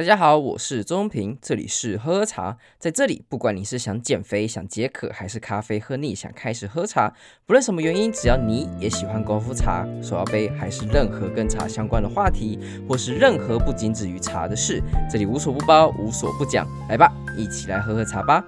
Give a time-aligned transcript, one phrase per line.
[0.00, 2.56] 大家好，我是钟平，这里是喝喝茶。
[2.78, 7.12] 在这里，不管你是想减肥、想解渴，还是咖啡喝腻想开始喝茶，
[7.44, 12.58] 不论什么原因，只要你也喜欢功夫茶、手摇杯，还是任何跟茶相关的话题，
[12.88, 14.82] 或是任何不仅止于茶的事，
[15.12, 16.66] 这里无所不包，无所不讲。
[16.88, 18.42] 来吧，一起来喝喝茶吧。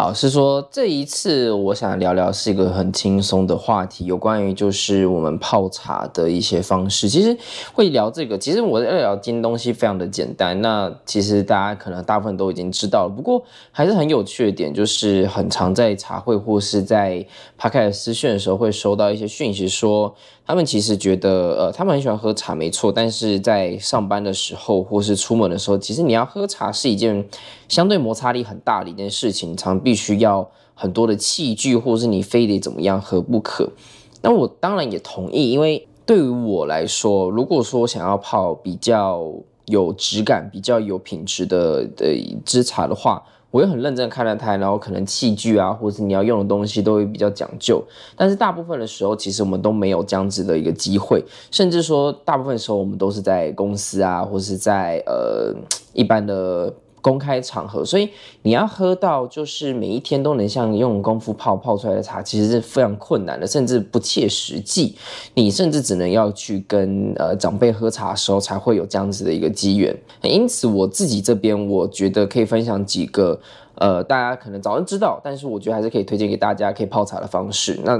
[0.00, 7.08] 好，是说这一次我想聊聊是一个很轻松的话题，有关于就是我们泡茶的一些方式。
[7.08, 7.36] 其实
[7.72, 10.62] 会聊这个，其实我在聊今天东西非常的简单。
[10.62, 13.42] 那其实大家可能大部分都已经知道了，不过
[13.72, 17.26] 还是很有趣的点，就是很常在茶会或是在
[17.60, 20.14] Podcast 私讯的时候会收到一些讯息说。
[20.46, 22.90] 他们其实觉得，呃，他们很喜欢喝茶，没错。
[22.90, 27.28] 但是在上班的时候，或是出门的时候，其实你要喝茶是一件
[27.68, 33.72] 相对摩擦力很大的一件事情，常必须要很多的器具，或是你非得怎么样喝不可。
[34.20, 39.32] 那我当然也同意，因为对于我来说，如果说想要泡比较
[39.64, 43.22] 有质感、比较有品质的的一支茶的话。
[43.50, 47.82] 我也很认真看了它，然后可能器具啊，或者是你要用的东西都会比较讲究。
[48.14, 55.54] 但是大部分的时候，其实我们都没有这样子的一个机会，甚至说大部分时候我们都是在公司啊，或是在呃
[55.94, 56.70] 一般的。
[57.00, 58.08] 公开场合，所以
[58.42, 64.96] 你要喝到就是每一天都能像用功夫泡泡出来的茶，其实是非常困难的，甚至不切实际。
[65.34, 69.96] 你甚至只能要去跟呃长辈喝茶的时候，才会有这样子的一个机缘。
[70.22, 73.40] 因此，我自己这边我觉得可以分享几个
[73.76, 77.78] 呃大家可能早就知道，但是我觉得还是可以推荐给大家可以泡茶的方式。
[77.84, 77.98] 那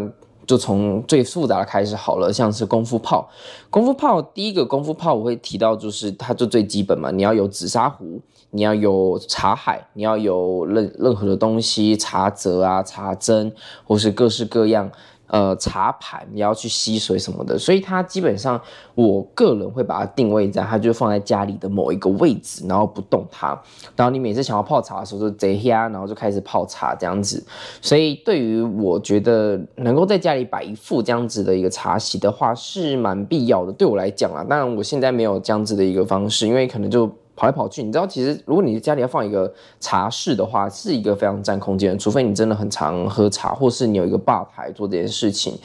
[0.48, 3.28] 就从最复杂的开始好了，像是功夫泡。
[3.70, 8.20] 功夫泡第一个功夫泡我会提到就是它就最基本嘛，你要有紫砂壶。
[8.50, 13.52] 你要有茶海，你要有任任何的东西，茶则啊、茶针，
[13.84, 14.90] 或是各式各样
[15.28, 17.58] 呃茶盘，你要去吸水什么的。
[17.58, 18.60] 所以它基本上，
[18.94, 23.48] 我个人会把它定位在，它就放在家里的某一个位置，然后不动它。
[23.96, 27.42] 然后你每次想要泡茶的时候，就贼呀，然后就开始泡茶这样子。
[27.80, 33.72] 所以对于我觉得能够在家里摆一副这样子的一个茶席的话，是蛮必要的。
[33.72, 37.10] 对我来讲啊，当然我现在没有这样子的一个方式，因为可能就。
[37.38, 45.56] 跑来跑去，你知道，其实如果你家里要放一个茶室的话，是一个非常占空间，除非你真的很常喝茶，或是你有一个吧台做这件事情。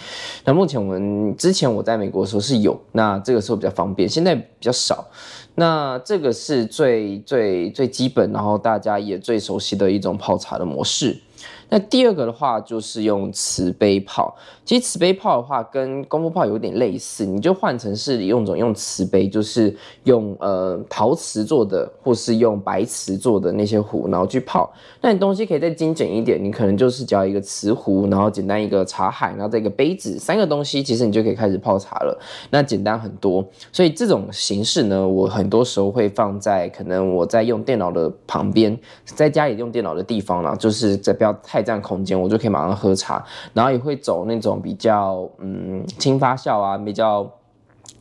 [0.46, 5.04] 那目前我们之前我在美国的时候是有，那这个时候比较方便，现在比较少。
[5.56, 11.20] 那这个是最最最基本，然后大家也最熟悉的一种泡茶的模式。
[11.70, 24.72] 那第二个的话就是用瓷杯泡，其实瓷杯泡的话跟功夫泡有点类似，你就换成是用种用瓷杯，就是用呃陶瓷做的，或是用白瓷做的那些壶，然后去泡。
[25.02, 32.20] 那你东西可以再精简一点，你可能就是只要一个瓷壶，然后简单一个茶海，然后再一个杯子，三个东西，其实你就可以开始泡茶了。
[32.50, 41.34] 那简单很多，所以这种形式呢，我很多时候会放在可能我在用电脑的旁边，在家里用电脑的地方啦，就是在不要。
[41.54, 47.30] 太占空间，我就可以马上喝茶，然后也会走那种比较嗯轻发酵啊，比较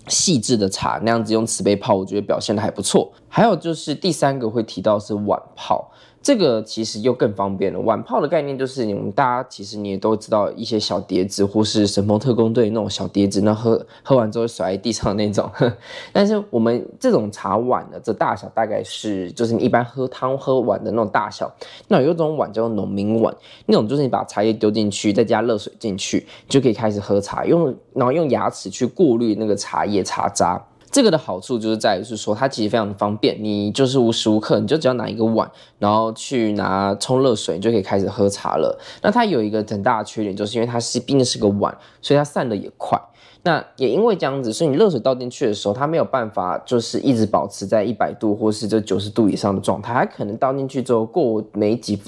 [0.09, 3.13] 细致的茶，那样子用瓷杯泡，我觉得表现的还不错。
[3.29, 5.91] 还有就是第三个会提到是晚泡。
[6.23, 7.81] 这个其实又更方便了。
[7.81, 15.51] 碗泡的概念就是，你们大家其实你也都知道，一些小碟子或是神风特工队那种小碟子，那喝喝完之后甩在地上的那种。
[16.13, 21.53] 但是我们这种茶碗的这大小大概是，就是你一般喝汤喝碗的那种大小。
[21.89, 23.35] 那有一种碗叫做农民碗，
[23.67, 27.45] 那种就是你把茶叶丢进去，再加热水进去，就可以开始喝茶。
[27.45, 30.65] 用然后用牙齿去过滤那个茶叶茶渣。
[30.93, 38.79] 这个的好处就是在于是说，它其实非常的方便，你就是无时无刻你就只要拿一个碗，然后去拿冲热水，你就可以开始喝茶了。
[39.01, 43.01] 那它有一个很大的缺点，就是因为它是毕竟是个碗，所以它散的也快。
[43.45, 51.99] 那也因为这样子，所以你热水倒进去的时候，它没有办法就是一直保持在一百度或是这九十度以上的状态，它可能倒进去之后过没几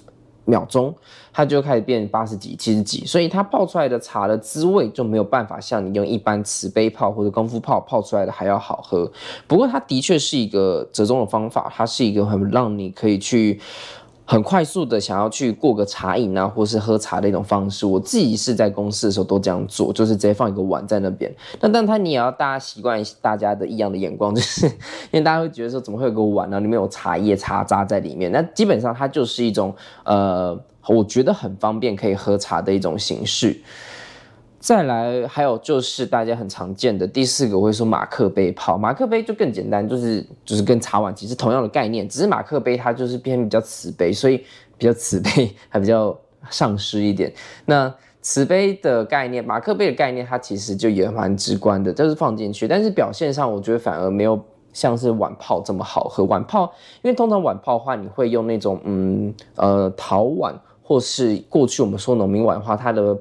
[0.45, 0.95] 秒钟，
[1.33, 9.11] 它就开始变八十几、七十几，所以它泡出来的茶的滋味就没有办法像你用一般瓷杯泡或者功夫泡泡出来的还要好喝。
[9.47, 13.61] 不过它的确是一个折中的方法，它是一个很让你可以去
[14.27, 17.85] 很快速的想要去过个茶饮啊，或是喝茶的一种方式。
[17.85, 21.31] 我自己是在公司的时候都这样做，就是直接放一个碗在那边。
[21.61, 24.67] 但但它你也要大家习惯大家的异样的眼光，就是
[25.13, 26.59] 因为大家会觉得说怎么会有个碗呢？
[26.59, 28.33] 里面有茶叶茶渣在里面。
[28.33, 29.75] 那基本上它就是一种
[30.05, 33.61] 呃，我觉得很方便可以喝茶的一种形式。
[34.65, 38.79] 再来，还有就是大家很常见的第四个，我会说马克杯泡。
[38.79, 44.39] 马克杯就更简单，就是就是跟茶碗其实同样的概念，只是马克杯它就是偏比较瓷杯，所以
[44.79, 46.19] 比较瓷杯还比较
[46.49, 47.31] 上师一点。
[47.67, 56.25] 那瓷杯的概念，马克杯的概念，它其实就也蛮直观的，就是放进去，但是表现上我觉得反而没有像是碗泡这么好喝。
[56.25, 56.73] 碗泡，
[57.03, 63.15] 因为通常碗泡的话，你会用那种嗯呃陶碗，或是过去我们说农民碗的话，它的。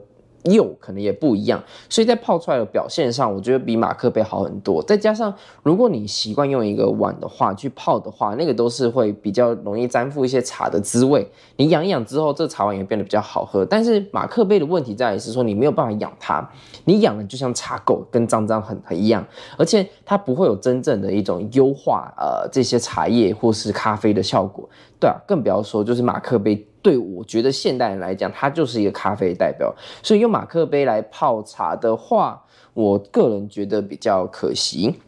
[0.43, 4.83] 釉可能也不一样，所以在泡出来的表现上，我觉得比马克杯好很多。
[4.83, 11.25] 再加上，如果你习惯用一个碗的话去泡的话，那个都是会比较容易沾附一些茶的滋味。
[11.55, 13.65] 你养一养之后，这茶碗也变得比较好喝。
[13.65, 16.47] 但是马克杯的问题在于是说，你没有办法养它，
[16.85, 19.25] 你养的就像茶垢，跟脏脏很很一样，
[19.57, 24.67] 而且它不会有真正的一种优化呃这些茶叶或是咖啡的效果。
[24.99, 26.67] 对啊，更不要说就是马克杯。
[26.83, 32.45] 对，我觉得现代人来讲，它就是一个咖啡代表，所以用马克杯来泡茶的话，
[32.75, 34.99] 我个人觉得比较可惜。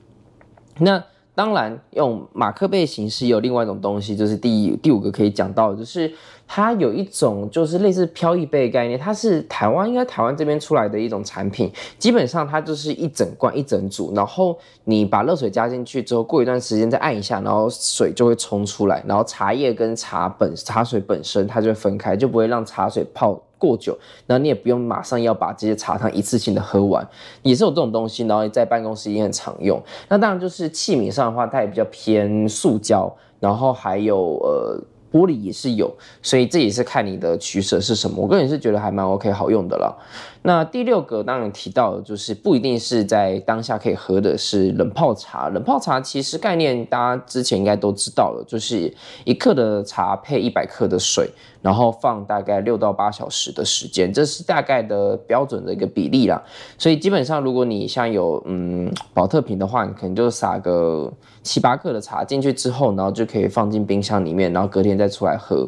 [0.80, 1.04] 那。
[1.36, 6.10] 当然，用马克杯形式有另外一种东西，就是第第五个可以讲到的，就是
[6.48, 23.98] 它有一种就是类似飘逸杯的概念，它是台湾应该台湾这边出来的一种产品，基本上它就是一整罐一整组，然后你把热水加进去之后，过一段时间再按一下，然后水就会冲出来，然后茶叶跟茶本茶水本身它就会分开，就不会让茶水泡过久，
[24.28, 27.08] 然后你也不用马上要把这些茶汤一次性的喝完，
[27.42, 29.82] 也是有这种东西，然后在办公室也很常用。
[30.08, 34.80] 那当然就是器皿上的话，它也比较偏塑胶，然后还有呃
[35.12, 35.92] 玻璃也是有，
[36.22, 38.22] 所以这也是看你的取舍是什么。
[38.22, 39.98] 我个人是觉得还蛮 OK 好用的了。
[40.45, 45.50] 那第六个当然提到的就是不一定是在当下可以喝的是冷泡茶。
[45.50, 48.94] 冷泡茶其实概念大家之前应该都知道了，就是
[49.24, 51.30] 一克的茶配一百克的水。
[51.62, 56.39] 然后放大概六到八小时的时间，这是大概的标准的一个比例啦。
[56.77, 61.12] 所以基本上，如果你像有嗯宝特瓶的话，你可能就撒个
[61.42, 65.68] 七八克的茶进去之后，然后就可以放进冰箱里面，然后隔天再出来喝。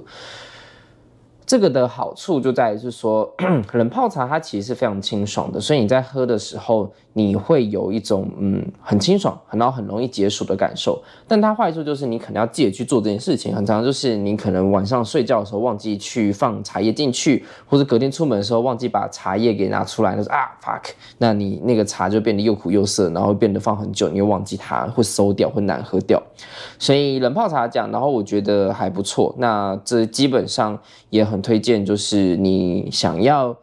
[1.48, 3.34] 这个的好处就在于是说，
[3.72, 11.02] 冷泡茶它其实是非常清爽的，所以你在喝的时候，你会有一种嗯很清爽，然后很容易解暑的感受。
[11.26, 26.22] 但它坏处就是你可能要记得去做这件事情，很常就是你可能晚上睡觉的时候忘记去放茶叶进去，或者隔天出门的时候忘记把茶叶给拿出来，就是啊 fuck，那你那个茶就变得又苦又涩，然后变得放很久，你又忘记它会馊掉，会难喝掉。
[26.78, 29.34] 所以冷泡茶讲，然后我觉得还不错。
[29.38, 30.78] 那这基本上
[31.10, 31.37] 也很。
[31.42, 33.56] 推荐就是你想要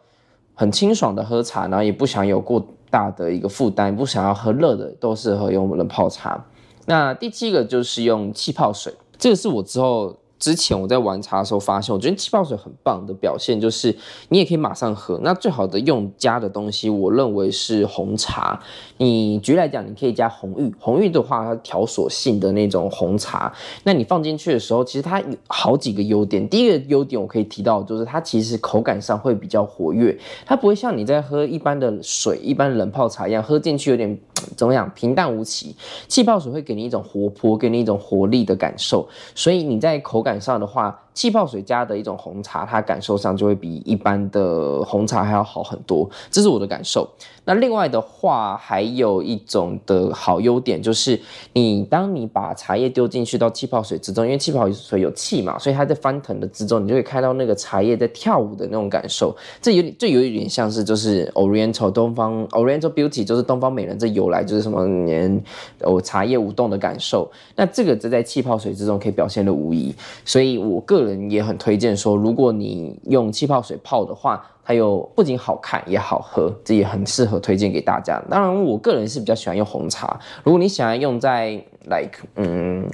[0.53, 6.45] 很清爽的喝茶，然后也不想有过大的一个负担，不想要喝热的，都适合用冷泡茶。
[6.85, 10.17] 那第七个就是用气泡水，这个是我之后。
[10.37, 13.95] 之前我在玩茶的时候发现，我觉得气泡水很棒的表现就是
[14.29, 15.19] 你也可以马上喝。
[15.23, 18.59] 那最好的用加的东西，我认为是红茶。
[18.97, 20.73] 你举例来讲，你可以加红玉。
[20.79, 23.51] 红玉的话，它条索性的那种红茶，
[23.83, 26.47] 那你放进去的时候，其实它有好几个优点。
[26.47, 34.17] 第一个优点我可以提到，就是它其实口感上会比较活跃，它不会像你在喝一般的水、一般冷泡茶一样，喝进去有点
[34.55, 35.75] 怎么样平淡无奇。
[36.07, 40.99] 气泡水会给你一种活泼，给你一种活力的感受，所以你在口感上的话。
[41.15, 47.09] 气泡水加的一种红茶，它感受上就会比一般的红茶还要好很多，这是我的感受。
[47.47, 51.19] 那另外的话，还有一种的好优点就是，
[51.53, 59.35] 你当你把茶叶丢进去到气泡水之中，因为气泡水有气嘛，所以它在翻腾的之中，你就会看到那个茶叶在跳舞的那种感受。
[59.61, 65.41] 这有点，这有一点像是就是 Oriental 东方 Oriental Beauty，就是东方美人这由来就是什么年
[65.81, 67.31] 哦茶叶舞动的感受。
[67.55, 69.93] 那这个就在气泡水之中可以表现的无疑，
[70.25, 78.21] 所以我个人人也很推荐说，如果你用气泡水泡的话，它又不仅好看也好喝，这也很适合推荐给大家。
[78.29, 80.19] 当然，我个人是比较喜欢用红茶。
[80.43, 81.51] 如果你想要用在
[81.83, 82.89] like 嗯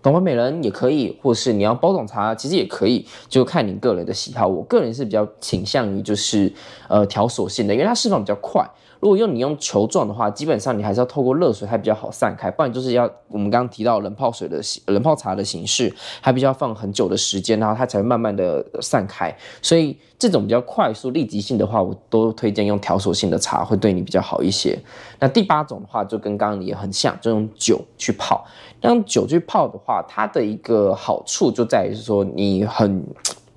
[0.00, 4.46] 东方美人也可以，或是你要包种茶，其实也可以，就看你个人的喜好。
[4.46, 6.52] 我个人是比较倾向于就是
[6.88, 8.64] 呃条索性的，因为它释放比较快。
[9.00, 19.36] 如果用你用球状的话，基本上你还是要透过热水，还比较好散开，不然就是要我们刚刚提到冷泡水的冷泡茶的形式，还比较放很久的时间，然后它才会慢慢的散开。
[19.60, 24.78] 所以这种比较快速立即性的话，我都推荐用条索性的茶会对你比较好一些。
[25.18, 28.46] 那第八种的话，就跟刚刚也很像，就用酒去泡。
[28.80, 33.04] 那用酒去泡的话，它的一个好处就在于是说你很。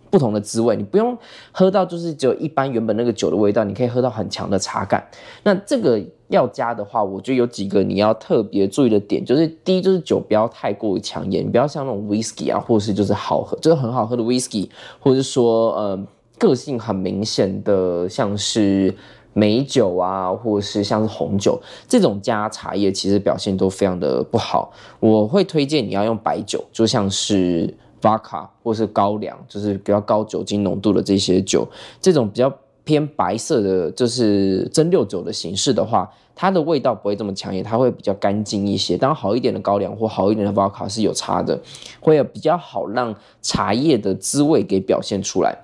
[0.10, 1.18] 不同的滋味，你不用
[1.52, 5.08] 喝到就是只有一般原本那个酒的味道，你可以喝到很强的茶感。
[5.44, 14.68] 那这个要加的话，我觉得有几个你要特别注意的点，就是第一就是酒不要太过于抢眼，你不要像那种 whisky 啊，或是就是好喝，就是很好喝的 whisky，
[15.00, 16.00] 或者是说呃
[16.38, 18.96] 个性很明显的像是
[19.34, 24.72] 美酒啊，或者是像是红酒这种加茶叶，其实表现都非常的不好。
[25.00, 27.72] 我会推荐你要用白酒，就像是。
[28.02, 31.68] Vodka 或是高粱，就是比较高酒精浓度的这些酒，
[32.02, 32.52] 这种比较
[32.84, 38.98] 偏白色的，就是蒸馏酒的形式的话，它的味道不会这么强烈，它会比较干净一些。
[38.98, 41.60] 当然好一点的高粱或好一点的 Vodka 是有差的，
[42.00, 45.58] 会有比较好让茶叶的滋味给表现出来。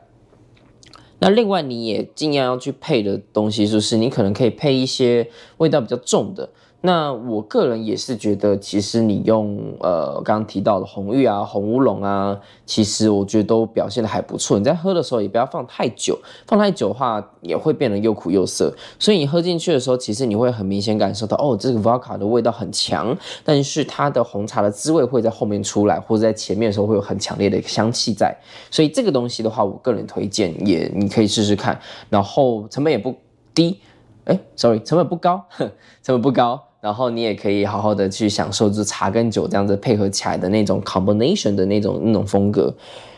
[1.19, 5.27] 那另外你也尽量要去配的东西，就是你可能可以配一些
[5.57, 6.49] 味道比较重的。
[6.85, 14.59] 那我个人也是觉得，其实你用呃刚刚提到的红玉啊、红乌龙啊，其实我觉得都表现的还不错。
[14.59, 16.15] 你在喝的时候也不要放太久，
[16.45, 18.71] 放太久的话也会变得又苦又涩。
[18.99, 28.37] 所以你喝进去的时候，其实你会很明显感受到，哦，这个 Vodka 的味道很强，但是它的红茶的滋味会在后面出来，或者在前面的时候会有很强烈的一个香气在。
[28.69, 31.79] 所以这个东西的话，我个人推荐也你可以试试看，
[32.11, 33.15] 然后成本也不
[33.55, 33.79] 低，
[34.25, 35.43] 哎，sorry，成本不高，
[36.03, 36.61] 成本不高。
[36.85, 42.71] 然后你也可以好好的去享受，就茶跟酒这样子配合起来的那种 combination 的那种那种风格。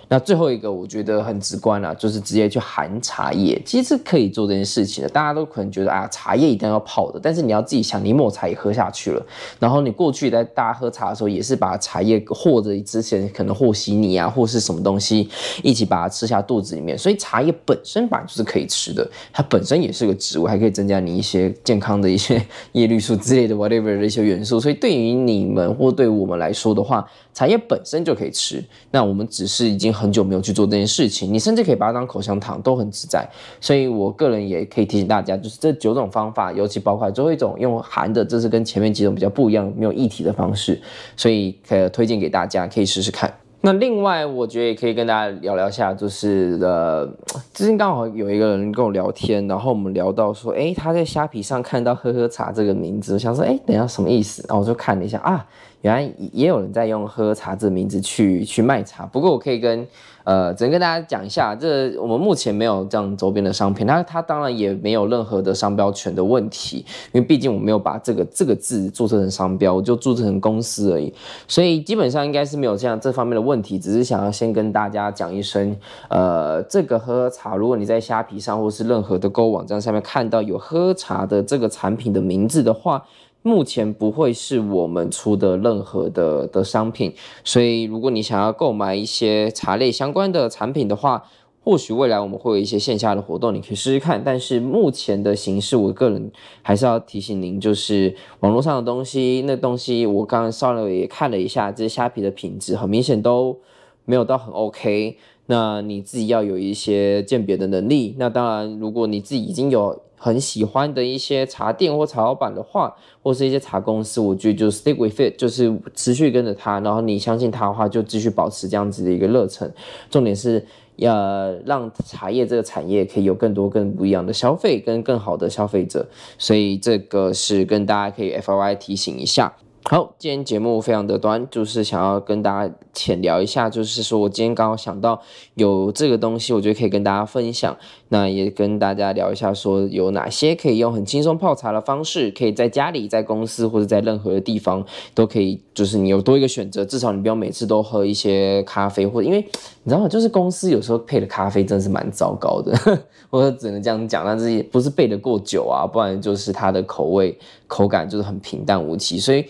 [0.09, 5.09] 那最后一个我觉得很直观啊，就是直接去含茶叶，其实是可以做这件事情的。
[5.09, 9.25] 大家都可能觉得啊，茶叶一定要泡的，但是你要自己想，你抹茶也喝下去了，
[9.59, 15.27] 然后你过去在大家喝茶的时候，也是把茶叶或者之前可能和稀泥啊，或是什么东西
[15.61, 27.05] 一起把它吃下肚子里面，所以茶叶本身本来就是可以吃的，它本身也是个植物，还可以增加你一些健康的一些叶绿素之类的 whatever 的一些元素，所以对于你们或对我们来说的话，
[27.37, 33.29] 茶叶本身就可以吃，那我们只是已经很久没有去做这件事情，你甚至可以把它当口香糖，都很自在。
[33.61, 40.81] 所以我个人也可以提醒大家，就是这九种方法，尤其包括最后一种用含的，这是跟前面几种比较不一样，没有液体的方式，
[41.15, 43.31] 所以可推荐给大家，可以试试看。
[43.59, 47.09] 那另外，我觉得也可以跟大家聊聊一下，就是呃，
[47.53, 54.45] 最近刚好有一个人跟我聊天，然后我们聊到说，哎，他在虾皮上看到“喝喝茶”这个名字，我想说，哎，等一下什么意思？
[54.47, 55.45] 然后我就看了一下啊。
[55.81, 59.85] 原来也有人在用“喝茶”这个名字去去卖茶，不过我可以跟
[60.27, 66.79] 呃，只能跟大家讲一下，这我们目前没有这样周边的商品，它它当然也没有任何的商标权的问题，
[67.13, 71.13] 因为毕竟我没有把这个这个字注册成商标，我就注册成公司而已，
[71.47, 75.73] 所以基本上应该是没有这样这方面的问题，只是想要先跟大家讲一声，
[76.09, 83.01] 呃，这个喝喝茶，如果你在虾皮上或是任何的购物网站上面看到有喝茶的这个产品的名字的话。
[83.41, 87.13] 目前不会是我们出的任何的的商品，
[87.43, 91.23] 所以如果你想要购买一些茶类相关的产品的话，
[91.63, 94.21] 或许未来我们会有一些线下的活动，你可以试试看。
[94.23, 103.57] 但是目前的形式，我个人还是要提醒您，就是网络上的东西，那东西我刚刚稍微也看了一下，这些虾皮的品质很明显都
[104.05, 105.17] 没有到很 OK。
[105.47, 108.15] 那你自己要有一些鉴别的能力。
[108.17, 119.71] 那当然，如果你自己已经有很喜欢的一些茶店或茶老板的话，或是一些茶公司，我觉得就 stick with it，就是持续跟着他，然后你相信他的话，就继续保持这样子的一个热忱。
[120.09, 126.07] 重点是要让茶叶这个产业可以有更多更不一样的消费，跟更好的消费者。
[126.39, 129.53] 所以这个是跟大家可以 FYI 提醒一下。
[129.89, 135.21] 好，今天节目非常的短，就是想要跟大家浅聊一下，就是说我今天刚好想到
[135.55, 137.73] 有这个东西，我觉得可以跟大家分享。
[138.09, 149.39] 那也跟大家聊一下，说有哪些可以用很轻松泡茶的方式，可以在家里、在公司或者在任何的地方都可以，就是你有多一个选择，至少你不要每次都喝一些咖啡，或者因为
[149.83, 150.09] 你知道吗？
[150.09, 152.77] 就是公司有时候配的咖啡真的是蛮糟糕的，
[153.29, 159.45] 我只能这样讲，但是也不是备得过久啊，不然就是它的口味口感就是很平淡无奇，所以。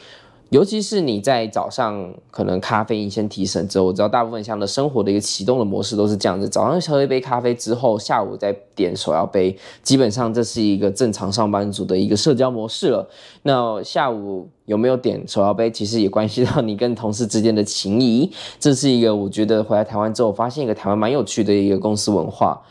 [0.49, 13.09] 尤其是你在早上可能咖啡因先提神之后，我知道大部分像的生活的一个启动的模式都是这样子：早上喝一杯咖啡之后，下午再点手摇杯，基本上这是一个正常上班族的一个社交模式了。
[13.43, 18.31] 那下午有没有点手摇杯，其实也关系到你跟同事之间的情谊。
[18.57, 22.61] 这是一个我觉得回来台湾之后发现一个台湾蛮有趣的一个公司文化。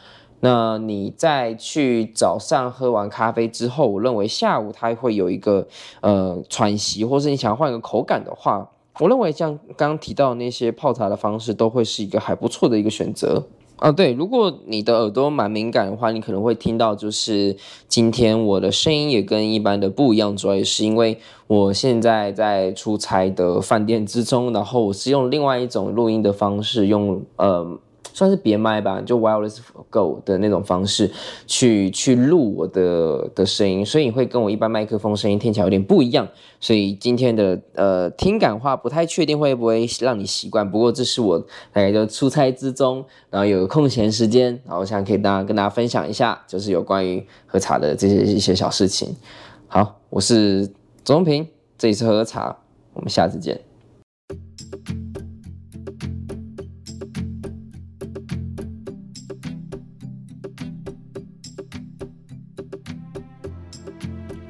[0.41, 5.67] 那你在去早上喝完咖啡之后，我认为下午它会有一个
[6.03, 13.91] 呃喘息，或是你想要换个口感的话，我认为像刚刚提到那些泡茶的方式，都会是一个还不错的一个选择啊。
[13.91, 17.57] 对，如果你的耳朵蛮敏感的话，你可能会听到就是
[17.89, 27.79] 今天我的声音也跟一般的不一样，主要也是因为我现在在出差的饭店之中，然后我是用另外一种录音的方式，用呃。
[28.17, 29.59] 算是别麦吧，就 wireless
[29.91, 31.11] go 的那种方式
[31.47, 36.27] 去去录我的的声音，所以会跟我一般麦克风声音听起来有点不一样。
[36.59, 41.39] 所以今天的呃听感话不太确定会不会让你习惯，不过这是我
[41.75, 49.15] 大概就出差之中，然后有个空闲时间，然后我想可以大家跟大家分享一下，就是有关于喝茶的这些一些小事情。
[49.69, 50.67] 好，我是
[51.05, 51.47] 周中平，
[51.77, 52.57] 这里是喝喝茶，
[52.95, 53.61] 我们下次见。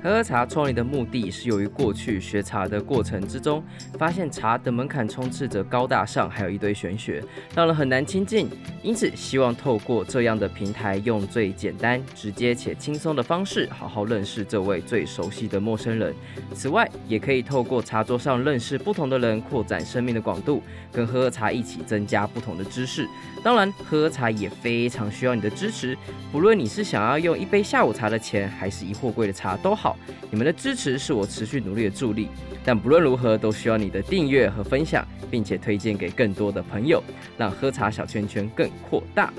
[0.07, 3.61] 喝喝茶创立的目的是由于过去学茶的过程之中，
[3.99, 7.21] 发现茶的门槛充斥着高大上，还有一堆玄学，
[7.57, 8.49] 让人很难亲近。
[8.85, 16.15] 因此，希望透过这样的平台，用最简单、直接且轻松的方式，好好认识这位最熟悉的陌生人。
[16.55, 23.09] 此外，也可以透过茶桌上认识不同的人，扩展生命的广度，跟喝喝茶一起增加不同的知识。
[23.43, 25.99] 当然，喝喝茶也非常需要你的支持，
[26.31, 29.96] 不论你是想要用一杯下午茶的钱，还是一货柜的茶都好，
[30.31, 32.29] 你们的支持是我持续努力的助力。
[32.65, 37.03] 但不论如何，都需要你的订阅和分享，并且推荐给更多的朋友，
[37.39, 39.33] 让喝茶小圈圈更扩大。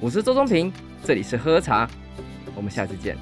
[0.00, 0.72] 我是周宗平，
[1.02, 1.88] 这里是喝茶，
[2.54, 3.16] 我们下次见。